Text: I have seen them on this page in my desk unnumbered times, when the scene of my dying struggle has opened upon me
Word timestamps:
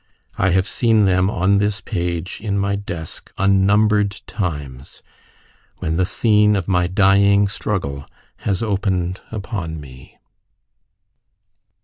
I 0.35 0.49
have 0.49 0.65
seen 0.65 1.05
them 1.05 1.29
on 1.29 1.59
this 1.59 1.79
page 1.79 2.41
in 2.41 2.57
my 2.57 2.75
desk 2.75 3.31
unnumbered 3.37 4.19
times, 4.25 5.03
when 5.77 5.97
the 5.97 6.07
scene 6.07 6.55
of 6.55 6.67
my 6.67 6.87
dying 6.87 7.47
struggle 7.47 8.07
has 8.37 8.63
opened 8.63 9.21
upon 9.31 9.79
me 9.79 10.17